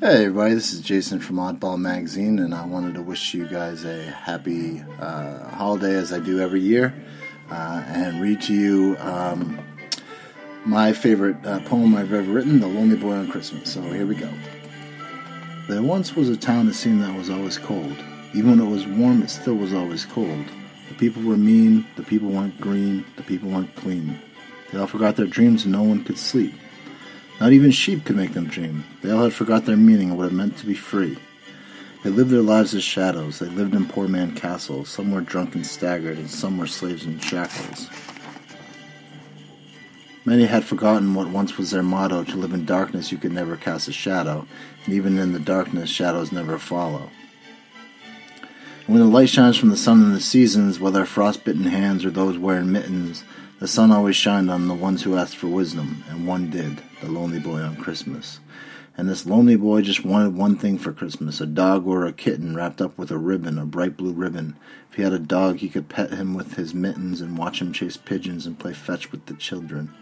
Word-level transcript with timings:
Hey 0.00 0.24
everybody, 0.24 0.54
this 0.54 0.72
is 0.72 0.80
Jason 0.80 1.20
from 1.20 1.36
Oddball 1.36 1.78
Magazine, 1.78 2.40
and 2.40 2.52
I 2.52 2.66
wanted 2.66 2.94
to 2.94 3.00
wish 3.00 3.32
you 3.32 3.46
guys 3.46 3.84
a 3.84 4.02
happy 4.02 4.82
uh, 4.98 5.48
holiday 5.50 5.94
as 5.94 6.12
I 6.12 6.18
do 6.18 6.40
every 6.40 6.60
year, 6.60 6.92
uh, 7.48 7.84
and 7.86 8.20
read 8.20 8.42
to 8.42 8.54
you 8.54 8.96
um, 8.98 9.64
my 10.66 10.92
favorite 10.92 11.36
uh, 11.46 11.60
poem 11.60 11.94
I've 11.94 12.12
ever 12.12 12.30
written, 12.30 12.58
The 12.58 12.66
Lonely 12.66 12.96
Boy 12.96 13.12
on 13.12 13.30
Christmas. 13.30 13.72
So 13.72 13.82
here 13.82 14.04
we 14.04 14.16
go. 14.16 14.30
There 15.68 15.80
once 15.80 16.16
was 16.16 16.28
a 16.28 16.36
town 16.36 16.66
that 16.66 16.74
seemed 16.74 17.00
that 17.04 17.16
was 17.16 17.30
always 17.30 17.56
cold. 17.56 17.96
Even 18.34 18.50
when 18.50 18.60
it 18.60 18.70
was 18.70 18.88
warm, 18.88 19.22
it 19.22 19.30
still 19.30 19.54
was 19.54 19.72
always 19.72 20.04
cold. 20.04 20.44
The 20.88 20.94
people 20.96 21.22
were 21.22 21.36
mean, 21.36 21.86
the 21.94 22.02
people 22.02 22.30
weren't 22.30 22.60
green, 22.60 23.04
the 23.14 23.22
people 23.22 23.48
weren't 23.48 23.74
clean. 23.76 24.20
They 24.72 24.78
all 24.80 24.88
forgot 24.88 25.14
their 25.14 25.26
dreams 25.26 25.62
and 25.62 25.72
no 25.72 25.84
one 25.84 26.02
could 26.02 26.18
sleep. 26.18 26.52
Not 27.40 27.52
even 27.52 27.70
sheep 27.70 28.04
could 28.04 28.16
make 28.16 28.32
them 28.32 28.46
dream. 28.46 28.84
They 29.02 29.10
all 29.10 29.24
had 29.24 29.32
forgot 29.32 29.66
their 29.66 29.76
meaning 29.76 30.10
and 30.10 30.18
what 30.18 30.28
it 30.28 30.32
meant 30.32 30.56
to 30.58 30.66
be 30.66 30.74
free. 30.74 31.18
They 32.02 32.10
lived 32.10 32.30
their 32.30 32.42
lives 32.42 32.74
as 32.74 32.84
shadows. 32.84 33.38
They 33.38 33.46
lived 33.46 33.74
in 33.74 33.86
poor 33.86 34.08
man 34.08 34.34
castles. 34.34 34.88
Some 34.88 35.10
were 35.10 35.20
drunk 35.20 35.54
and 35.54 35.66
staggered, 35.66 36.18
and 36.18 36.30
some 36.30 36.58
were 36.58 36.66
slaves 36.66 37.06
in 37.06 37.18
shackles. 37.18 37.88
Many 40.26 40.44
had 40.44 40.64
forgotten 40.64 41.14
what 41.14 41.28
once 41.28 41.58
was 41.58 41.70
their 41.70 41.82
motto 41.82 42.24
to 42.24 42.36
live 42.36 42.54
in 42.54 42.64
darkness 42.64 43.12
you 43.12 43.18
could 43.18 43.32
never 43.32 43.56
cast 43.56 43.88
a 43.88 43.92
shadow, 43.92 44.46
and 44.84 44.94
even 44.94 45.18
in 45.18 45.32
the 45.32 45.38
darkness 45.38 45.90
shadows 45.90 46.32
never 46.32 46.58
follow. 46.58 47.10
And 48.86 48.94
when 48.94 49.00
the 49.00 49.04
light 49.04 49.28
shines 49.28 49.56
from 49.56 49.70
the 49.70 49.76
sun 49.76 50.02
in 50.02 50.12
the 50.12 50.20
seasons, 50.20 50.80
whether 50.80 51.04
frostbitten 51.04 51.64
hands 51.64 52.04
or 52.04 52.10
those 52.10 52.38
wearing 52.38 52.72
mittens, 52.72 53.24
the 53.60 53.68
sun 53.68 53.92
always 53.92 54.16
shined 54.16 54.50
on 54.50 54.68
the 54.68 54.74
ones 54.74 55.02
who 55.02 55.16
asked 55.16 55.36
for 55.36 55.46
wisdom, 55.46 56.04
and 56.08 56.26
one 56.26 56.50
did, 56.50 56.82
the 57.00 57.08
lonely 57.08 57.38
boy 57.38 57.60
on 57.60 57.76
Christmas. 57.76 58.40
And 58.96 59.08
this 59.08 59.26
lonely 59.26 59.56
boy 59.56 59.82
just 59.82 60.04
wanted 60.04 60.36
one 60.36 60.56
thing 60.56 60.78
for 60.78 60.92
Christmas 60.92 61.40
a 61.40 61.46
dog 61.46 61.86
or 61.86 62.04
a 62.04 62.12
kitten 62.12 62.54
wrapped 62.54 62.80
up 62.80 62.96
with 62.96 63.10
a 63.10 63.18
ribbon, 63.18 63.58
a 63.58 63.66
bright 63.66 63.96
blue 63.96 64.12
ribbon. 64.12 64.56
If 64.90 64.96
he 64.96 65.02
had 65.02 65.12
a 65.12 65.18
dog, 65.18 65.58
he 65.58 65.68
could 65.68 65.88
pet 65.88 66.10
him 66.10 66.34
with 66.34 66.54
his 66.54 66.74
mittens 66.74 67.20
and 67.20 67.36
watch 67.36 67.60
him 67.60 67.72
chase 67.72 67.96
pigeons 67.96 68.46
and 68.46 68.58
play 68.58 68.72
fetch 68.72 69.10
with 69.10 69.26
the 69.26 69.34
children. 69.34 69.92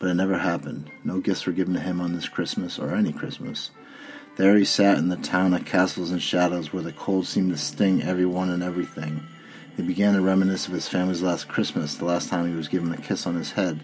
But 0.00 0.08
it 0.08 0.14
never 0.14 0.38
happened. 0.38 0.90
No 1.04 1.20
gifts 1.20 1.44
were 1.44 1.52
given 1.52 1.74
to 1.74 1.80
him 1.80 2.00
on 2.00 2.14
this 2.14 2.28
Christmas, 2.28 2.78
or 2.78 2.94
any 2.94 3.12
Christmas. 3.12 3.70
There 4.36 4.56
he 4.56 4.64
sat 4.64 4.98
in 4.98 5.08
the 5.08 5.16
town 5.16 5.52
of 5.52 5.64
castles 5.64 6.10
and 6.10 6.22
shadows 6.22 6.72
where 6.72 6.82
the 6.82 6.92
cold 6.92 7.26
seemed 7.26 7.50
to 7.50 7.58
sting 7.58 8.02
everyone 8.02 8.50
and 8.50 8.62
everything. 8.62 9.26
He 9.78 9.84
began 9.84 10.14
to 10.14 10.20
reminisce 10.20 10.66
of 10.66 10.72
his 10.72 10.88
family's 10.88 11.22
last 11.22 11.46
Christmas, 11.46 11.94
the 11.94 12.04
last 12.04 12.28
time 12.28 12.48
he 12.48 12.56
was 12.56 12.66
given 12.66 12.92
a 12.92 12.96
kiss 12.96 13.28
on 13.28 13.36
his 13.36 13.52
head, 13.52 13.78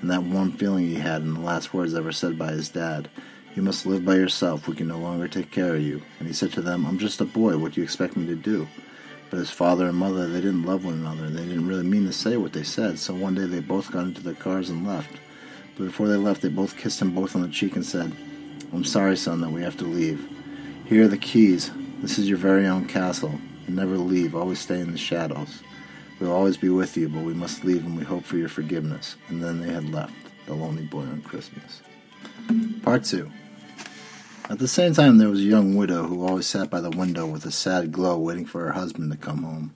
and 0.00 0.08
that 0.08 0.22
warm 0.22 0.52
feeling 0.52 0.86
he 0.86 0.94
had 0.94 1.22
in 1.22 1.34
the 1.34 1.40
last 1.40 1.74
words 1.74 1.92
ever 1.92 2.12
said 2.12 2.38
by 2.38 2.52
his 2.52 2.68
dad. 2.68 3.10
You 3.56 3.62
must 3.62 3.84
live 3.84 4.04
by 4.04 4.14
yourself. 4.14 4.68
We 4.68 4.76
can 4.76 4.86
no 4.86 4.98
longer 4.98 5.26
take 5.26 5.50
care 5.50 5.74
of 5.74 5.82
you. 5.82 6.02
And 6.20 6.28
he 6.28 6.34
said 6.34 6.52
to 6.52 6.62
them, 6.62 6.86
I'm 6.86 7.00
just 7.00 7.20
a 7.20 7.24
boy. 7.24 7.58
What 7.58 7.72
do 7.72 7.80
you 7.80 7.84
expect 7.84 8.16
me 8.16 8.26
to 8.26 8.36
do? 8.36 8.68
But 9.28 9.40
his 9.40 9.50
father 9.50 9.88
and 9.88 9.98
mother, 9.98 10.28
they 10.28 10.40
didn't 10.40 10.62
love 10.62 10.84
one 10.84 10.94
another. 10.94 11.24
and 11.24 11.36
They 11.36 11.46
didn't 11.46 11.66
really 11.66 11.82
mean 11.82 12.06
to 12.06 12.12
say 12.12 12.36
what 12.36 12.52
they 12.52 12.62
said. 12.62 13.00
So 13.00 13.12
one 13.12 13.34
day 13.34 13.46
they 13.46 13.58
both 13.58 13.90
got 13.90 14.04
into 14.04 14.22
their 14.22 14.34
cars 14.34 14.70
and 14.70 14.86
left. 14.86 15.10
But 15.76 15.82
before 15.82 16.06
they 16.06 16.16
left, 16.16 16.42
they 16.42 16.48
both 16.48 16.76
kissed 16.76 17.02
him 17.02 17.12
both 17.12 17.34
on 17.34 17.42
the 17.42 17.48
cheek 17.48 17.74
and 17.74 17.84
said, 17.84 18.12
I'm 18.72 18.84
sorry, 18.84 19.16
son, 19.16 19.40
that 19.40 19.50
we 19.50 19.62
have 19.62 19.76
to 19.78 19.84
leave. 19.84 20.24
Here 20.86 21.06
are 21.06 21.08
the 21.08 21.18
keys. 21.18 21.72
This 21.98 22.20
is 22.20 22.28
your 22.28 22.38
very 22.38 22.68
own 22.68 22.86
castle 22.86 23.40
never 23.70 23.96
leave, 23.96 24.34
always 24.34 24.58
stay 24.58 24.80
in 24.80 24.92
the 24.92 24.98
shadows. 24.98 25.62
We'll 26.18 26.32
always 26.32 26.56
be 26.56 26.68
with 26.68 26.96
you, 26.96 27.08
but 27.08 27.22
we 27.22 27.32
must 27.32 27.64
leave 27.64 27.84
and 27.84 27.96
we 27.96 28.04
hope 28.04 28.24
for 28.24 28.36
your 28.36 28.48
forgiveness. 28.48 29.16
And 29.28 29.42
then 29.42 29.60
they 29.60 29.72
had 29.72 29.90
left, 29.90 30.12
the 30.46 30.54
lonely 30.54 30.84
boy 30.84 31.00
on 31.02 31.22
Christmas. 31.22 31.80
Part 32.82 33.04
2. 33.04 33.30
At 34.50 34.58
the 34.58 34.68
same 34.68 34.92
time, 34.94 35.18
there 35.18 35.28
was 35.28 35.40
a 35.40 35.44
young 35.44 35.76
widow 35.76 36.04
who 36.04 36.26
always 36.26 36.46
sat 36.46 36.70
by 36.70 36.80
the 36.80 36.90
window 36.90 37.24
with 37.24 37.46
a 37.46 37.52
sad 37.52 37.92
glow 37.92 38.18
waiting 38.18 38.44
for 38.44 38.64
her 38.66 38.72
husband 38.72 39.12
to 39.12 39.16
come 39.16 39.44
home. 39.44 39.72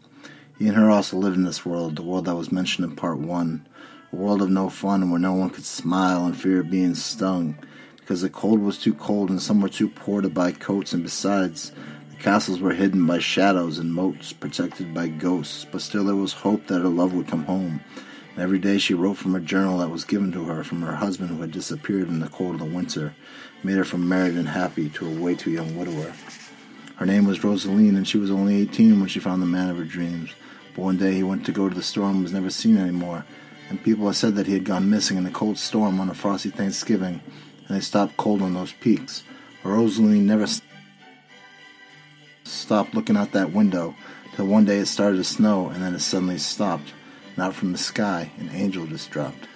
He 0.58 0.66
and 0.66 0.76
her 0.76 0.90
also 0.90 1.16
lived 1.16 1.36
in 1.36 1.44
this 1.44 1.64
world, 1.64 1.96
the 1.96 2.02
world 2.02 2.26
that 2.26 2.34
was 2.34 2.52
mentioned 2.52 2.90
in 2.90 2.96
Part 2.96 3.18
1, 3.18 3.66
a 4.12 4.16
world 4.16 4.42
of 4.42 4.50
no 4.50 4.68
fun 4.68 5.10
where 5.10 5.20
no 5.20 5.32
one 5.32 5.50
could 5.50 5.64
smile 5.64 6.26
and 6.26 6.36
fear 6.36 6.60
of 6.60 6.70
being 6.70 6.94
stung, 6.94 7.56
because 7.96 8.20
the 8.20 8.28
cold 8.28 8.60
was 8.60 8.76
too 8.76 8.94
cold 8.94 9.30
and 9.30 9.40
some 9.40 9.60
were 9.60 9.68
too 9.68 9.88
poor 9.88 10.20
to 10.20 10.28
buy 10.28 10.52
coats, 10.52 10.92
and 10.92 11.02
besides, 11.02 11.72
Castles 12.24 12.58
were 12.58 12.72
hidden 12.72 13.06
by 13.06 13.18
shadows 13.18 13.78
and 13.78 13.92
moats, 13.92 14.32
protected 14.32 14.94
by 14.94 15.08
ghosts, 15.08 15.66
but 15.70 15.82
still 15.82 16.04
there 16.04 16.16
was 16.16 16.32
hope 16.32 16.66
that 16.68 16.80
her 16.80 16.88
love 16.88 17.12
would 17.12 17.28
come 17.28 17.44
home. 17.44 17.82
And 18.32 18.42
every 18.42 18.58
day 18.58 18.78
she 18.78 18.94
wrote 18.94 19.18
from 19.18 19.34
a 19.34 19.40
journal 19.40 19.76
that 19.76 19.90
was 19.90 20.06
given 20.06 20.32
to 20.32 20.44
her 20.46 20.64
from 20.64 20.80
her 20.80 20.96
husband 20.96 21.28
who 21.28 21.42
had 21.42 21.50
disappeared 21.50 22.08
in 22.08 22.20
the 22.20 22.28
cold 22.28 22.54
of 22.54 22.60
the 22.60 22.74
winter, 22.74 23.14
made 23.62 23.76
her 23.76 23.84
from 23.84 24.08
married 24.08 24.36
and 24.36 24.48
happy 24.48 24.88
to 24.88 25.06
a 25.06 25.20
way 25.20 25.34
too 25.34 25.50
young 25.50 25.76
widower. 25.76 26.14
Her 26.96 27.04
name 27.04 27.26
was 27.26 27.44
Rosaline, 27.44 27.94
and 27.94 28.08
she 28.08 28.16
was 28.16 28.30
only 28.30 28.54
eighteen 28.54 29.00
when 29.00 29.10
she 29.10 29.20
found 29.20 29.42
the 29.42 29.46
man 29.46 29.68
of 29.68 29.76
her 29.76 29.84
dreams. 29.84 30.30
But 30.74 30.80
one 30.80 30.96
day 30.96 31.12
he 31.12 31.22
went 31.22 31.44
to 31.44 31.52
go 31.52 31.68
to 31.68 31.74
the 31.74 31.82
store 31.82 32.08
and 32.08 32.22
was 32.22 32.32
never 32.32 32.48
seen 32.48 32.78
anymore, 32.78 33.26
and 33.68 33.84
people 33.84 34.06
had 34.06 34.16
said 34.16 34.34
that 34.36 34.46
he 34.46 34.54
had 34.54 34.64
gone 34.64 34.88
missing 34.88 35.18
in 35.18 35.26
a 35.26 35.30
cold 35.30 35.58
storm 35.58 36.00
on 36.00 36.08
a 36.08 36.14
frosty 36.14 36.48
Thanksgiving, 36.48 37.20
and 37.68 37.76
they 37.76 37.80
stopped 37.80 38.16
cold 38.16 38.40
on 38.40 38.54
those 38.54 38.72
peaks. 38.72 39.24
Rosaline 39.62 40.26
never 40.26 40.46
stopped 42.44 42.94
looking 42.94 43.16
out 43.16 43.32
that 43.32 43.52
window 43.52 43.94
till 44.34 44.46
one 44.46 44.64
day 44.64 44.78
it 44.78 44.86
started 44.86 45.16
to 45.16 45.24
snow 45.24 45.68
and 45.68 45.82
then 45.82 45.94
it 45.94 46.00
suddenly 46.00 46.38
stopped. 46.38 46.92
Not 47.36 47.54
from 47.54 47.72
the 47.72 47.78
sky, 47.78 48.30
an 48.38 48.50
angel 48.52 48.86
just 48.86 49.10
dropped. 49.10 49.48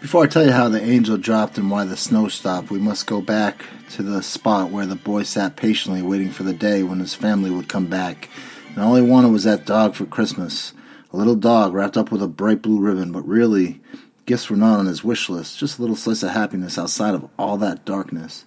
Before 0.00 0.24
I 0.24 0.28
tell 0.28 0.44
you 0.44 0.52
how 0.52 0.68
the 0.68 0.82
angel 0.82 1.16
dropped 1.18 1.58
and 1.58 1.70
why 1.70 1.84
the 1.84 1.96
snow 1.96 2.28
stopped, 2.28 2.70
we 2.70 2.78
must 2.78 3.06
go 3.06 3.20
back 3.20 3.64
to 3.90 4.02
the 4.02 4.22
spot 4.22 4.70
where 4.70 4.86
the 4.86 4.96
boy 4.96 5.24
sat 5.24 5.56
patiently 5.56 6.00
waiting 6.00 6.30
for 6.30 6.42
the 6.42 6.54
day 6.54 6.82
when 6.82 7.00
his 7.00 7.14
family 7.14 7.50
would 7.50 7.68
come 7.68 7.86
back. 7.86 8.28
And 8.68 8.78
all 8.78 8.94
he 8.94 9.02
wanted 9.02 9.32
was 9.32 9.44
that 9.44 9.66
dog 9.66 9.94
for 9.94 10.06
Christmas. 10.06 10.72
A 11.12 11.16
little 11.16 11.34
dog 11.34 11.74
wrapped 11.74 11.96
up 11.96 12.10
with 12.10 12.22
a 12.22 12.28
bright 12.28 12.62
blue 12.62 12.80
ribbon, 12.80 13.12
but 13.12 13.26
really, 13.26 13.80
gifts 14.24 14.48
were 14.48 14.56
not 14.56 14.78
on 14.78 14.86
his 14.86 15.04
wish 15.04 15.28
list, 15.28 15.58
just 15.58 15.78
a 15.78 15.82
little 15.82 15.96
slice 15.96 16.22
of 16.22 16.30
happiness 16.30 16.78
outside 16.78 17.14
of 17.14 17.28
all 17.38 17.56
that 17.58 17.84
darkness. 17.84 18.44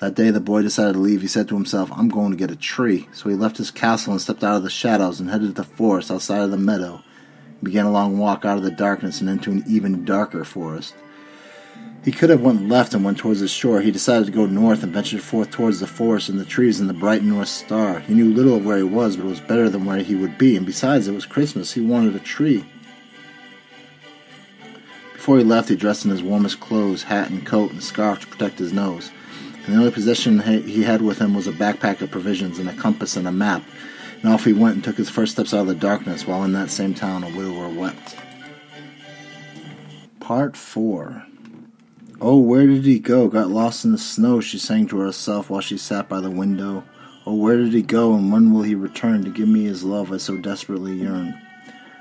That 0.00 0.16
day 0.16 0.30
the 0.30 0.40
boy 0.40 0.62
decided 0.62 0.94
to 0.94 0.98
leave. 0.98 1.22
He 1.22 1.28
said 1.28 1.48
to 1.48 1.54
himself, 1.54 1.90
I'm 1.92 2.08
going 2.08 2.32
to 2.32 2.36
get 2.36 2.50
a 2.50 2.56
tree. 2.56 3.08
So 3.12 3.28
he 3.28 3.34
left 3.34 3.58
his 3.58 3.70
castle 3.70 4.12
and 4.12 4.20
stepped 4.20 4.42
out 4.42 4.56
of 4.56 4.62
the 4.62 4.70
shadows 4.70 5.20
and 5.20 5.30
headed 5.30 5.48
to 5.48 5.62
the 5.62 5.64
forest 5.64 6.10
outside 6.10 6.42
of 6.42 6.50
the 6.50 6.56
meadow. 6.56 7.02
He 7.60 7.66
began 7.66 7.86
a 7.86 7.92
long 7.92 8.18
walk 8.18 8.44
out 8.44 8.58
of 8.58 8.64
the 8.64 8.70
darkness 8.70 9.20
and 9.20 9.30
into 9.30 9.52
an 9.52 9.64
even 9.68 10.04
darker 10.04 10.44
forest. 10.44 10.94
He 12.04 12.12
could 12.12 12.28
have 12.28 12.42
went 12.42 12.68
left 12.68 12.92
and 12.92 13.02
went 13.02 13.16
towards 13.16 13.40
the 13.40 13.48
shore. 13.48 13.80
He 13.80 13.90
decided 13.90 14.26
to 14.26 14.32
go 14.32 14.44
north 14.44 14.82
and 14.82 14.92
ventured 14.92 15.22
forth 15.22 15.50
towards 15.50 15.80
the 15.80 15.86
forest 15.86 16.28
and 16.28 16.38
the 16.38 16.44
trees 16.44 16.78
and 16.78 16.90
the 16.90 16.94
bright 16.94 17.22
north 17.22 17.48
star. 17.48 18.00
He 18.00 18.12
knew 18.12 18.34
little 18.34 18.56
of 18.56 18.66
where 18.66 18.76
he 18.76 18.82
was, 18.82 19.16
but 19.16 19.24
it 19.24 19.28
was 19.28 19.40
better 19.40 19.70
than 19.70 19.86
where 19.86 20.02
he 20.02 20.14
would 20.14 20.36
be, 20.36 20.54
and 20.54 20.66
besides, 20.66 21.08
it 21.08 21.14
was 21.14 21.24
Christmas. 21.24 21.72
He 21.72 21.80
wanted 21.80 22.14
a 22.14 22.20
tree. 22.20 22.66
Before 25.14 25.38
he 25.38 25.44
left, 25.44 25.70
he 25.70 25.76
dressed 25.76 26.04
in 26.04 26.10
his 26.10 26.22
warmest 26.22 26.60
clothes, 26.60 27.04
hat 27.04 27.30
and 27.30 27.46
coat, 27.46 27.70
and 27.72 27.82
scarf 27.82 28.20
to 28.20 28.26
protect 28.26 28.58
his 28.58 28.74
nose 28.74 29.10
and 29.64 29.74
the 29.74 29.78
only 29.78 29.90
possession 29.90 30.40
he 30.40 30.82
had 30.82 31.00
with 31.00 31.18
him 31.18 31.34
was 31.34 31.46
a 31.46 31.52
backpack 31.52 32.00
of 32.02 32.10
provisions 32.10 32.58
and 32.58 32.68
a 32.68 32.74
compass 32.74 33.16
and 33.16 33.26
a 33.26 33.32
map. 33.32 33.62
And 34.22 34.32
off 34.32 34.44
he 34.44 34.52
went 34.52 34.74
and 34.74 34.84
took 34.84 34.96
his 34.96 35.10
first 35.10 35.32
steps 35.32 35.54
out 35.54 35.62
of 35.62 35.66
the 35.68 35.74
darkness, 35.74 36.26
while 36.26 36.44
in 36.44 36.52
that 36.52 36.70
same 36.70 36.94
town 36.94 37.24
a 37.24 37.28
widower 37.28 37.68
wept. 37.68 38.16
Part 40.20 40.56
4 40.56 41.26
Oh, 42.20 42.38
where 42.38 42.66
did 42.66 42.84
he 42.84 42.98
go? 42.98 43.28
Got 43.28 43.50
lost 43.50 43.84
in 43.84 43.92
the 43.92 43.98
snow, 43.98 44.40
she 44.40 44.58
sang 44.58 44.86
to 44.88 44.98
herself 44.98 45.50
while 45.50 45.60
she 45.60 45.76
sat 45.76 46.08
by 46.08 46.20
the 46.20 46.30
window. 46.30 46.84
Oh, 47.26 47.34
where 47.34 47.56
did 47.56 47.72
he 47.72 47.82
go, 47.82 48.14
and 48.14 48.32
when 48.32 48.52
will 48.52 48.62
he 48.62 48.74
return 48.74 49.24
to 49.24 49.30
give 49.30 49.48
me 49.48 49.64
his 49.64 49.82
love 49.82 50.12
I 50.12 50.18
so 50.18 50.36
desperately 50.36 50.94
yearn? 50.94 51.38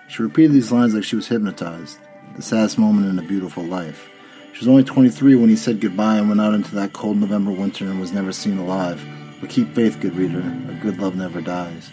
She 0.07 0.21
repeated 0.21 0.51
these 0.51 0.71
lines 0.71 0.93
like 0.93 1.03
she 1.03 1.15
was 1.15 1.27
hypnotized, 1.27 1.97
the 2.35 2.41
saddest 2.41 2.77
moment 2.77 3.07
in 3.07 3.19
a 3.19 3.27
beautiful 3.27 3.63
life. 3.63 4.12
She 4.53 4.59
was 4.59 4.67
only 4.67 4.83
23 4.83 5.35
when 5.35 5.49
he 5.49 5.55
said 5.55 5.81
goodbye 5.81 6.17
and 6.17 6.29
went 6.29 6.39
out 6.39 6.53
into 6.53 6.75
that 6.75 6.93
cold 6.93 7.17
November 7.17 7.51
winter 7.51 7.85
and 7.85 7.99
was 7.99 8.13
never 8.13 8.31
seen 8.31 8.59
alive. 8.59 9.03
But 9.41 9.49
keep 9.49 9.73
faith, 9.73 9.99
good 9.99 10.15
reader, 10.15 10.39
a 10.69 10.73
good 10.75 10.99
love 10.99 11.15
never 11.15 11.41
dies. 11.41 11.91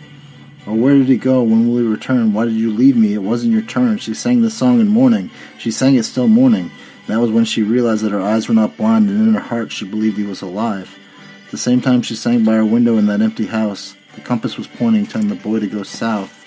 Oh, 0.67 0.75
where 0.75 0.95
did 0.95 1.07
he 1.07 1.17
go? 1.17 1.43
When 1.43 1.67
will 1.67 1.79
he 1.79 1.87
return? 1.87 2.35
Why 2.35 2.45
did 2.45 2.55
you 2.55 2.71
leave 2.71 2.99
me? 2.99 3.15
It 3.15 3.23
wasn't 3.23 3.55
your 3.55 3.63
turn. 3.63 3.97
She 3.97 4.13
sang 4.13 4.43
the 4.43 4.51
song 4.51 4.79
in 4.79 4.89
mourning. 4.89 5.31
She 5.59 5.71
sang 5.71 5.95
it 5.95 6.05
still 6.05 6.29
mourning. 6.29 6.71
That 7.07 7.21
was 7.21 7.31
when 7.31 7.47
she 7.47 7.63
realized 7.63 8.05
that 8.05 8.13
her 8.13 8.21
eyes 8.21 8.47
were 8.47 8.55
not 8.55 8.77
blind, 8.77 9.09
and 9.09 9.27
in 9.27 9.35
her 9.35 9.41
heart 9.41 9.73
she 9.73 9.87
believed 9.87 10.19
he 10.19 10.25
was 10.25 10.43
alive. 10.43 10.99
At 11.47 11.51
the 11.51 11.59
same 11.59 11.81
time 11.81 12.03
she 12.03 12.15
sang 12.15 12.45
by 12.45 12.53
her 12.53 12.65
window 12.65 12.99
in 12.99 13.07
that 13.07 13.23
empty 13.23 13.47
house, 13.47 13.97
the 14.15 14.21
compass 14.21 14.59
was 14.59 14.67
pointing, 14.67 15.07
telling 15.07 15.29
the 15.29 15.35
boy 15.35 15.61
to 15.61 15.67
go 15.67 15.83
south. 15.83 16.45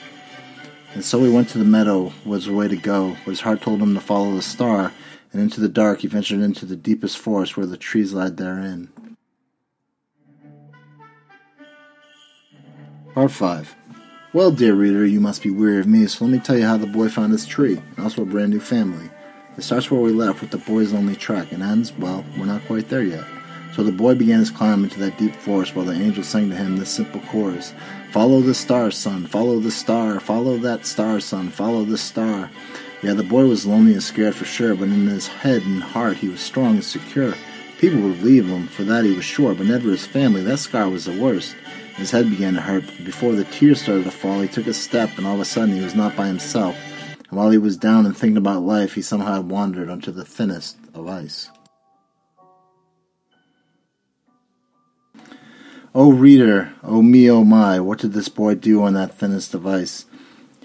And 0.94 1.04
so 1.04 1.24
he 1.24 1.30
went 1.30 1.50
to 1.50 1.58
the 1.58 1.66
meadow, 1.66 2.14
was 2.24 2.46
the 2.46 2.54
way 2.54 2.68
to 2.68 2.78
go, 2.78 3.18
but 3.26 3.32
his 3.32 3.42
heart 3.42 3.62
told 3.62 3.82
him 3.82 3.96
to 3.96 4.00
follow 4.00 4.36
the 4.36 4.44
star, 4.44 4.94
and 5.34 5.42
into 5.42 5.60
the 5.60 5.68
dark 5.68 6.02
he 6.02 6.08
ventured 6.08 6.40
into 6.40 6.66
the 6.66 6.76
deepest 6.76 7.18
forest 7.18 7.58
where 7.58 7.66
the 7.66 7.76
trees 7.76 8.14
lied 8.14 8.38
therein. 8.38 8.90
Part 13.14 13.32
5 13.32 13.76
Well, 14.32 14.52
dear 14.52 14.76
reader, 14.76 15.06
you 15.06 15.20
must 15.20 15.44
be 15.44 15.50
weary 15.50 15.80
of 15.80 15.88
me, 15.88 16.08
so 16.08 16.26
let 16.26 16.32
me 16.32 16.40
tell 16.40 16.58
you 16.58 16.66
how 16.66 16.78
the 16.78 16.88
boy 16.88 17.10
found 17.10 17.32
his 17.32 17.46
tree, 17.46 17.82
and 17.96 18.00
also 18.00 18.22
a 18.22 18.26
brand 18.26 18.52
new 18.52 18.60
family. 18.60 19.10
It 19.58 19.64
starts 19.64 19.92
where 19.92 20.02
we 20.02 20.12
left 20.12 20.42
with 20.42 20.52
the 20.52 20.58
boy's 20.60 20.94
lonely 20.94 21.16
trek, 21.16 21.52
and 21.52 21.62
ends, 21.62 21.94
well, 21.94 22.24
we're 22.38 22.46
not 22.46 22.66
quite 22.66 22.90
there 22.90 23.04
yet. 23.04 23.26
So 23.76 23.84
the 23.84 23.92
boy 23.92 24.14
began 24.14 24.40
his 24.40 24.52
climb 24.52 24.84
into 24.84 25.00
that 25.00 25.18
deep 25.18 25.36
forest 25.36 25.76
while 25.76 25.86
the 25.86 25.94
angel 25.94 26.24
sang 26.24 26.50
to 26.50 26.56
him 26.56 26.78
this 26.78 26.92
simple 26.92 27.22
chorus 27.22 27.74
Follow 28.12 28.42
the 28.42 28.54
star, 28.54 28.92
son, 28.92 29.26
follow 29.26 29.60
the 29.60 29.72
star, 29.72 30.20
follow 30.20 30.58
that 30.58 30.86
star, 30.86 31.20
son, 31.20 31.50
follow 31.50 31.84
the 31.84 31.98
star. 31.98 32.52
Yeah, 33.04 33.14
the 33.16 33.24
boy 33.24 33.46
was 33.48 33.66
lonely 33.66 33.92
and 33.92 34.02
scared 34.02 34.34
for 34.34 34.46
sure, 34.46 34.76
but 34.76 34.88
in 34.88 35.08
his 35.08 35.28
head 35.28 35.64
and 35.64 35.84
heart 35.84 36.16
he 36.16 36.30
was 36.30 36.40
strong 36.40 36.76
and 36.76 36.84
secure. 36.86 37.34
People 37.78 38.00
would 38.00 38.24
leave 38.24 38.48
him, 38.48 38.68
for 38.68 38.86
that 38.86 39.04
he 39.04 39.12
was 39.12 39.26
sure, 39.26 39.54
but 39.54 39.66
never 39.66 39.90
his 39.90 40.06
family. 40.06 40.42
That 40.42 40.60
scar 40.60 40.90
was 40.90 41.04
the 41.04 41.20
worst. 41.20 41.54
His 41.98 42.12
head 42.12 42.30
began 42.30 42.54
to 42.54 42.62
hurt. 42.62 42.86
Before 43.04 43.34
the 43.34 43.44
tears 43.44 43.82
started 43.82 44.06
to 44.06 44.12
fall, 44.12 44.40
he 44.40 44.48
took 44.48 44.68
a 44.68 44.74
step, 44.74 45.18
and 45.18 45.28
all 45.28 45.34
of 45.36 45.42
a 45.42 45.46
sudden 45.46 45.76
he 45.76 45.84
was 45.84 45.96
not 45.96 46.16
by 46.16 46.28
himself. 46.28 46.78
And 47.30 47.38
while 47.38 47.50
he 47.50 47.58
was 47.58 47.76
down 47.76 48.06
and 48.06 48.16
thinking 48.16 48.38
about 48.38 48.62
life, 48.62 48.94
he 48.94 49.02
somehow 49.02 49.42
wandered 49.42 49.90
onto 49.90 50.14
the 50.14 50.24
thinnest 50.24 50.78
of 50.94 51.06
ice. 51.06 51.50
Oh, 55.94 56.14
reader, 56.14 56.74
oh, 56.82 57.02
me, 57.02 57.30
oh, 57.30 57.44
my, 57.44 57.82
what 57.82 58.00
did 58.00 58.14
this 58.14 58.30
boy 58.30 58.56
do 58.56 58.82
on 58.82 58.94
that 58.94 59.14
thinnest 59.14 59.54
of 59.54 59.68
ice? 59.68 60.06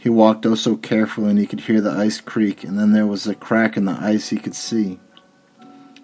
He 0.09 0.15
walked 0.15 0.47
oh 0.47 0.55
so 0.55 0.75
carefully, 0.75 1.29
and 1.29 1.39
he 1.39 1.45
could 1.45 1.61
hear 1.61 1.83
the 1.83 1.91
ice 1.91 2.19
creak, 2.19 2.65
and 2.65 2.79
then 2.79 2.95
there 2.95 3.07
was 3.07 3.27
a 3.27 3.35
crack 3.35 3.77
in 3.77 3.85
the 3.85 3.93
ice 4.01 4.31
he 4.31 4.39
could 4.39 4.55
see. 4.55 4.99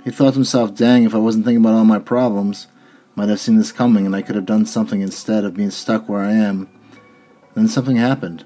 He 0.04 0.10
thought 0.10 0.32
to 0.32 0.34
himself, 0.34 0.74
dang, 0.74 1.04
if 1.04 1.14
I 1.14 1.16
wasn't 1.16 1.46
thinking 1.46 1.64
about 1.64 1.72
all 1.72 1.86
my 1.86 1.98
problems, 1.98 2.66
might 3.14 3.30
have 3.30 3.40
seen 3.40 3.56
this 3.56 3.72
coming, 3.72 4.04
and 4.04 4.14
I 4.14 4.20
could 4.20 4.36
have 4.36 4.44
done 4.44 4.66
something 4.66 5.00
instead 5.00 5.46
of 5.46 5.54
being 5.54 5.70
stuck 5.70 6.06
where 6.06 6.20
I 6.20 6.32
am. 6.32 6.68
Then 7.54 7.66
something 7.66 7.96
happened. 7.96 8.44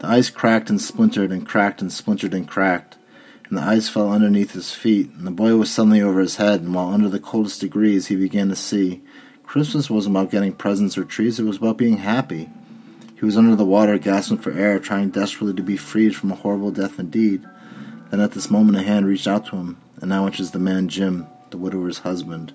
The 0.00 0.08
ice 0.08 0.28
cracked 0.28 0.68
and 0.68 0.80
splintered 0.80 1.30
and 1.30 1.46
cracked 1.46 1.80
and 1.80 1.92
splintered 1.92 2.34
and 2.34 2.48
cracked 2.48 2.96
and 3.48 3.56
the 3.56 3.62
ice 3.62 3.88
fell 3.88 4.10
underneath 4.10 4.54
his 4.54 4.72
feet, 4.74 5.08
and 5.16 5.24
the 5.24 5.30
boy 5.30 5.54
was 5.54 5.70
suddenly 5.70 6.02
over 6.02 6.18
his 6.18 6.34
head, 6.34 6.62
and 6.62 6.74
while 6.74 6.88
under 6.88 7.08
the 7.08 7.20
coldest 7.20 7.60
degrees 7.60 8.08
he 8.08 8.16
began 8.16 8.48
to 8.48 8.56
see. 8.56 9.02
Christmas 9.44 9.88
wasn't 9.88 10.16
about 10.16 10.32
getting 10.32 10.52
presents 10.52 10.98
or 10.98 11.04
trees, 11.04 11.38
it 11.38 11.44
was 11.44 11.58
about 11.58 11.76
being 11.76 11.98
happy. 11.98 12.48
He 13.20 13.26
was 13.26 13.36
under 13.36 13.54
the 13.54 13.66
water, 13.66 13.98
gasping 13.98 14.38
for 14.38 14.50
air, 14.50 14.78
trying 14.78 15.10
desperately 15.10 15.52
to 15.52 15.62
be 15.62 15.76
freed 15.76 16.16
from 16.16 16.32
a 16.32 16.36
horrible 16.36 16.70
death 16.70 16.98
indeed. 16.98 17.46
Then 18.08 18.18
at 18.18 18.32
this 18.32 18.50
moment 18.50 18.78
a 18.78 18.82
hand 18.82 19.06
reached 19.06 19.28
out 19.28 19.44
to 19.48 19.56
him, 19.56 19.76
and 20.00 20.08
now 20.08 20.24
enters 20.24 20.52
the 20.52 20.58
man 20.58 20.88
Jim, 20.88 21.26
the 21.50 21.58
widower's 21.58 21.98
husband. 21.98 22.54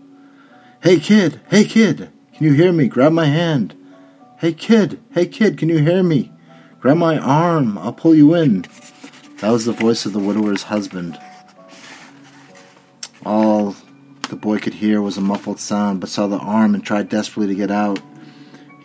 Hey 0.81 0.99
kid, 0.99 1.39
hey 1.51 1.65
kid, 1.65 2.09
can 2.33 2.45
you 2.47 2.53
hear 2.53 2.71
me? 2.73 2.87
Grab 2.87 3.13
my 3.13 3.25
hand. 3.25 3.75
Hey 4.39 4.53
kid, 4.53 4.99
hey 5.11 5.27
kid, 5.27 5.59
can 5.59 5.69
you 5.69 5.77
hear 5.77 6.01
me? 6.01 6.31
Grab 6.79 6.97
my 6.97 7.19
arm, 7.19 7.77
I'll 7.77 7.93
pull 7.93 8.15
you 8.15 8.33
in. 8.33 8.65
That 9.41 9.51
was 9.51 9.65
the 9.65 9.71
voice 9.71 10.07
of 10.07 10.13
the 10.13 10.19
widower's 10.19 10.63
husband. 10.63 11.19
All 13.23 13.75
the 14.29 14.35
boy 14.35 14.57
could 14.57 14.73
hear 14.73 14.99
was 14.99 15.15
a 15.15 15.21
muffled 15.21 15.59
sound, 15.59 16.01
but 16.01 16.09
saw 16.09 16.25
the 16.25 16.39
arm 16.39 16.73
and 16.73 16.83
tried 16.83 17.09
desperately 17.09 17.53
to 17.53 17.55
get 17.55 17.69
out. 17.69 17.99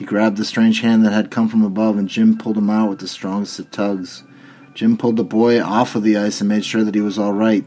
He 0.01 0.07
grabbed 0.07 0.39
the 0.39 0.47
strange 0.47 0.81
hand 0.81 1.05
that 1.05 1.13
had 1.13 1.31
come 1.31 1.47
from 1.47 1.63
above, 1.63 1.99
and 1.99 2.09
Jim 2.09 2.39
pulled 2.39 2.57
him 2.57 2.71
out 2.71 2.89
with 2.89 3.01
the 3.01 3.07
strongest 3.07 3.59
of 3.59 3.71
tugs. 3.71 4.25
Jim 4.73 4.97
pulled 4.97 5.19
the 5.19 5.25
boy 5.25 5.63
off 5.63 5.95
of 5.95 6.03
the 6.03 6.17
ice 6.17 6.41
and 6.41 6.49
made 6.49 6.65
sure 6.65 6.83
that 6.85 6.95
he 6.95 7.03
was 7.03 7.19
all 7.19 7.35
right. 7.35 7.67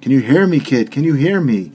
Can 0.00 0.10
you 0.10 0.20
hear 0.20 0.46
me, 0.46 0.58
kid? 0.58 0.90
Can 0.90 1.04
you 1.04 1.12
hear 1.12 1.38
me? 1.38 1.72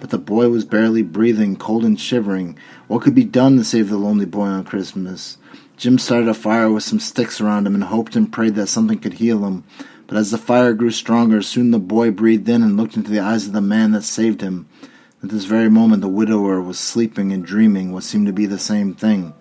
But 0.00 0.10
the 0.10 0.18
boy 0.18 0.48
was 0.48 0.64
barely 0.64 1.02
breathing, 1.02 1.54
cold 1.54 1.84
and 1.84 2.00
shivering. 2.00 2.58
What 2.88 3.02
could 3.02 3.14
be 3.14 3.22
done 3.22 3.56
to 3.58 3.62
save 3.62 3.90
the 3.90 3.96
lonely 3.96 4.26
boy 4.26 4.46
on 4.46 4.64
Christmas? 4.64 5.38
Jim 5.76 6.00
started 6.00 6.28
a 6.28 6.34
fire 6.34 6.72
with 6.72 6.82
some 6.82 6.98
sticks 6.98 7.40
around 7.40 7.68
him 7.68 7.76
and 7.76 7.84
hoped 7.84 8.16
and 8.16 8.32
prayed 8.32 8.56
that 8.56 8.66
something 8.66 8.98
could 8.98 9.14
heal 9.14 9.46
him. 9.46 9.62
But 10.08 10.16
as 10.16 10.32
the 10.32 10.36
fire 10.36 10.72
grew 10.72 10.90
stronger, 10.90 11.42
soon 11.42 11.70
the 11.70 11.78
boy 11.78 12.10
breathed 12.10 12.48
in 12.48 12.64
and 12.64 12.76
looked 12.76 12.96
into 12.96 13.12
the 13.12 13.20
eyes 13.20 13.46
of 13.46 13.52
the 13.52 13.60
man 13.60 13.92
that 13.92 14.02
saved 14.02 14.40
him. 14.40 14.66
At 15.22 15.28
this 15.28 15.44
very 15.44 15.70
moment, 15.70 16.02
the 16.02 16.08
widower 16.08 16.60
was 16.60 16.76
sleeping 16.76 17.30
and 17.30 17.46
dreaming 17.46 17.92
what 17.92 18.02
seemed 18.02 18.26
to 18.26 18.32
be 18.32 18.46
the 18.46 18.58
same 18.58 18.94
thing. 18.94 19.32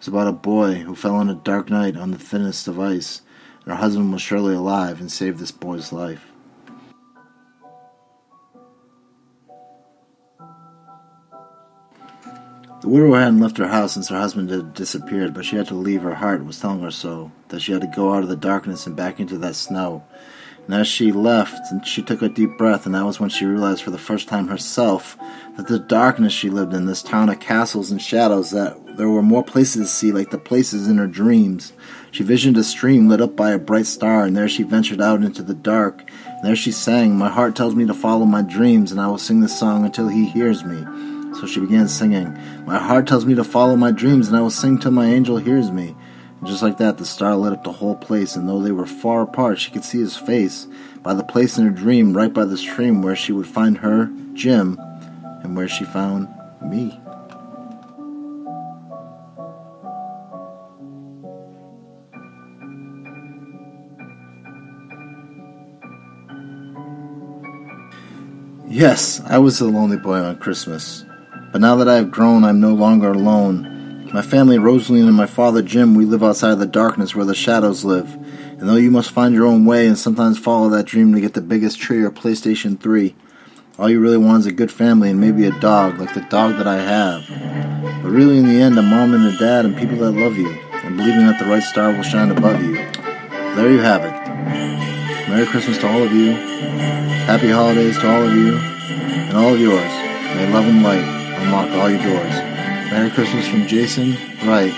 It 0.00 0.06
was 0.06 0.14
about 0.14 0.28
a 0.28 0.32
boy 0.32 0.76
who 0.76 0.94
fell 0.94 1.16
on 1.16 1.28
a 1.28 1.34
dark 1.34 1.68
night 1.68 1.94
on 1.94 2.10
the 2.10 2.18
thinnest 2.18 2.66
of 2.66 2.80
ice, 2.80 3.20
and 3.64 3.74
her 3.74 3.80
husband 3.80 4.10
was 4.10 4.22
surely 4.22 4.54
alive 4.54 4.98
and 4.98 5.12
saved 5.12 5.38
this 5.38 5.50
boy's 5.50 5.92
life. 5.92 6.24
The 12.80 12.88
widow 12.88 13.12
hadn't 13.12 13.40
left 13.40 13.58
her 13.58 13.68
house 13.68 13.92
since 13.92 14.08
her 14.08 14.18
husband 14.18 14.48
had 14.48 14.72
disappeared, 14.72 15.34
but 15.34 15.44
she 15.44 15.56
had 15.56 15.68
to 15.68 15.74
leave. 15.74 16.00
Her 16.00 16.14
heart 16.14 16.46
was 16.46 16.58
telling 16.58 16.80
her 16.80 16.90
so, 16.90 17.30
that 17.48 17.60
she 17.60 17.72
had 17.72 17.82
to 17.82 17.92
go 17.94 18.14
out 18.14 18.22
of 18.22 18.30
the 18.30 18.36
darkness 18.36 18.86
and 18.86 18.96
back 18.96 19.20
into 19.20 19.36
that 19.36 19.54
snow. 19.54 20.02
And 20.64 20.74
as 20.74 20.88
she 20.88 21.12
left, 21.12 21.86
she 21.86 22.02
took 22.02 22.22
a 22.22 22.28
deep 22.30 22.56
breath, 22.56 22.86
and 22.86 22.94
that 22.94 23.04
was 23.04 23.20
when 23.20 23.28
she 23.28 23.44
realized 23.44 23.82
for 23.82 23.90
the 23.90 23.98
first 23.98 24.28
time 24.28 24.48
herself 24.48 25.18
that 25.58 25.66
the 25.66 25.78
darkness 25.78 26.32
she 26.32 26.48
lived 26.48 26.72
in, 26.72 26.86
this 26.86 27.02
town 27.02 27.28
of 27.28 27.38
castles 27.38 27.90
and 27.90 28.00
shadows, 28.00 28.50
that 28.52 28.89
there 29.00 29.08
were 29.08 29.22
more 29.22 29.42
places 29.42 29.86
to 29.86 29.88
see, 29.88 30.12
like 30.12 30.28
the 30.28 30.36
places 30.36 30.86
in 30.86 30.98
her 30.98 31.06
dreams. 31.06 31.72
She 32.10 32.22
visioned 32.22 32.58
a 32.58 32.62
stream 32.62 33.08
lit 33.08 33.22
up 33.22 33.34
by 33.34 33.52
a 33.52 33.58
bright 33.58 33.86
star, 33.86 34.26
and 34.26 34.36
there 34.36 34.46
she 34.46 34.62
ventured 34.62 35.00
out 35.00 35.22
into 35.22 35.42
the 35.42 35.54
dark. 35.54 36.04
And 36.26 36.44
there 36.44 36.54
she 36.54 36.70
sang, 36.70 37.16
My 37.16 37.30
heart 37.30 37.56
tells 37.56 37.74
me 37.74 37.86
to 37.86 37.94
follow 37.94 38.26
my 38.26 38.42
dreams, 38.42 38.92
and 38.92 39.00
I 39.00 39.06
will 39.06 39.16
sing 39.16 39.40
this 39.40 39.58
song 39.58 39.86
until 39.86 40.08
he 40.08 40.26
hears 40.26 40.66
me. 40.66 40.84
So 41.40 41.46
she 41.46 41.60
began 41.60 41.88
singing. 41.88 42.38
My 42.66 42.78
heart 42.78 43.06
tells 43.06 43.24
me 43.24 43.34
to 43.36 43.42
follow 43.42 43.74
my 43.74 43.90
dreams, 43.90 44.28
and 44.28 44.36
I 44.36 44.42
will 44.42 44.50
sing 44.50 44.78
till 44.78 44.90
my 44.90 45.06
angel 45.06 45.38
hears 45.38 45.72
me. 45.72 45.96
And 46.38 46.46
just 46.46 46.62
like 46.62 46.76
that, 46.76 46.98
the 46.98 47.06
star 47.06 47.34
lit 47.36 47.54
up 47.54 47.64
the 47.64 47.72
whole 47.72 47.96
place, 47.96 48.36
and 48.36 48.46
though 48.46 48.60
they 48.60 48.70
were 48.70 48.84
far 48.84 49.22
apart, 49.22 49.58
she 49.58 49.70
could 49.70 49.84
see 49.84 50.00
his 50.00 50.18
face 50.18 50.66
by 51.02 51.14
the 51.14 51.24
place 51.24 51.56
in 51.56 51.64
her 51.64 51.70
dream, 51.70 52.14
right 52.14 52.34
by 52.34 52.44
the 52.44 52.58
stream 52.58 53.00
where 53.00 53.16
she 53.16 53.32
would 53.32 53.46
find 53.46 53.78
her, 53.78 54.12
Jim, 54.34 54.78
and 55.42 55.56
where 55.56 55.68
she 55.68 55.84
found 55.84 56.28
me. 56.60 57.00
Yes, 68.80 69.20
I 69.26 69.36
was 69.36 69.60
a 69.60 69.66
lonely 69.66 69.98
boy 69.98 70.20
on 70.20 70.38
Christmas. 70.38 71.04
But 71.52 71.60
now 71.60 71.76
that 71.76 71.86
I 71.86 71.96
have 71.96 72.10
grown, 72.10 72.44
I 72.44 72.48
am 72.48 72.60
no 72.60 72.72
longer 72.72 73.12
alone. 73.12 74.08
My 74.14 74.22
family, 74.22 74.58
Rosaline, 74.58 75.06
and 75.06 75.14
my 75.14 75.26
father, 75.26 75.60
Jim, 75.60 75.94
we 75.94 76.06
live 76.06 76.24
outside 76.24 76.52
of 76.52 76.60
the 76.60 76.66
darkness 76.66 77.14
where 77.14 77.26
the 77.26 77.34
shadows 77.34 77.84
live. 77.84 78.14
And 78.14 78.66
though 78.66 78.76
you 78.76 78.90
must 78.90 79.10
find 79.10 79.34
your 79.34 79.44
own 79.44 79.66
way 79.66 79.86
and 79.86 79.98
sometimes 79.98 80.38
follow 80.38 80.70
that 80.70 80.86
dream 80.86 81.12
to 81.12 81.20
get 81.20 81.34
the 81.34 81.42
biggest 81.42 81.78
tree 81.78 82.02
or 82.02 82.10
PlayStation 82.10 82.80
3, 82.80 83.14
all 83.78 83.90
you 83.90 84.00
really 84.00 84.16
want 84.16 84.40
is 84.40 84.46
a 84.46 84.52
good 84.52 84.72
family 84.72 85.10
and 85.10 85.20
maybe 85.20 85.44
a 85.44 85.60
dog, 85.60 85.98
like 85.98 86.14
the 86.14 86.26
dog 86.30 86.56
that 86.56 86.66
I 86.66 86.78
have. 86.78 88.02
But 88.02 88.08
really, 88.08 88.38
in 88.38 88.48
the 88.48 88.62
end, 88.62 88.78
a 88.78 88.82
mom 88.82 89.12
and 89.12 89.26
a 89.26 89.36
dad 89.36 89.66
and 89.66 89.76
people 89.76 89.98
that 89.98 90.12
love 90.12 90.38
you, 90.38 90.48
and 90.72 90.96
believing 90.96 91.26
that 91.26 91.38
the 91.38 91.50
right 91.50 91.62
star 91.62 91.92
will 91.92 92.02
shine 92.02 92.30
above 92.30 92.62
you. 92.62 92.76
There 93.56 93.70
you 93.70 93.80
have 93.80 94.06
it. 94.06 95.28
Merry 95.28 95.44
Christmas 95.44 95.76
to 95.80 95.86
all 95.86 96.02
of 96.02 96.12
you. 96.12 96.32
Happy 96.32 97.50
holidays 97.50 97.98
to 97.98 98.10
all 98.10 98.26
of 98.26 98.34
you. 98.34 98.69
And 99.30 99.38
all 99.38 99.54
of 99.54 99.60
yours. 99.60 99.92
May 100.34 100.52
love 100.52 100.66
and 100.66 100.82
light 100.82 101.04
unlock 101.38 101.70
all 101.70 101.88
your 101.88 102.02
doors. 102.02 102.34
Merry 102.90 103.10
Christmas 103.10 103.46
from 103.46 103.64
Jason, 103.68 104.16
Wright, 104.44 104.72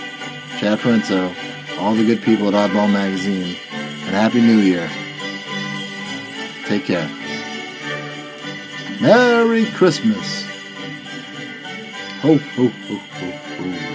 Chad 0.59 0.79
Parenzo, 0.79 1.35
all 1.79 1.95
the 1.95 2.05
good 2.05 2.21
people 2.21 2.49
at 2.49 2.71
Oddball 2.71 2.93
Magazine, 2.93 3.57
and 3.71 4.15
Happy 4.15 4.43
New 4.43 4.59
Year. 4.59 4.91
Take 6.67 6.85
care. 6.85 7.09
Merry 9.01 9.65
Christmas. 9.71 10.45
Ho, 12.21 12.37
ho, 12.37 12.69
ho, 12.69 12.97
ho, 12.97 13.31
ho. 13.57 13.92